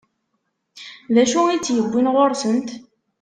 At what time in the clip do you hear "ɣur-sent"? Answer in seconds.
2.13-2.69